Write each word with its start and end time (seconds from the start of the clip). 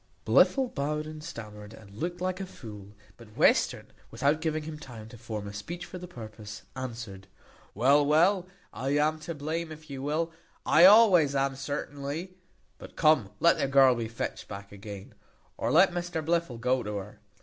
Blifil 0.25 0.73
bowed 0.73 1.05
and 1.05 1.23
stammered, 1.23 1.75
and 1.75 1.91
looked 1.95 2.19
like 2.19 2.39
a 2.39 2.47
fool; 2.47 2.95
but 3.17 3.37
Western, 3.37 3.85
without 4.09 4.41
giving 4.41 4.63
him 4.63 4.79
time 4.79 5.07
to 5.09 5.15
form 5.15 5.47
a 5.47 5.53
speech 5.53 5.85
for 5.85 5.99
the 5.99 6.07
purpose, 6.07 6.63
answered, 6.75 7.27
"Well, 7.75 8.03
well, 8.03 8.47
I 8.73 8.97
am 8.97 9.19
to 9.19 9.35
blame, 9.35 9.71
if 9.71 9.91
you 9.91 10.01
will, 10.01 10.31
I 10.65 10.85
always 10.85 11.35
am, 11.35 11.55
certainly; 11.55 12.31
but 12.79 12.95
come, 12.95 13.29
let 13.39 13.59
the 13.59 13.67
girl 13.67 13.93
be 13.93 14.07
fetched 14.07 14.47
back 14.47 14.71
again, 14.71 15.13
or 15.55 15.71
let 15.71 15.91
Mr 15.91 16.25
Blifil 16.25 16.57
go 16.57 16.81
to 16.81 16.95
her. 16.97 17.19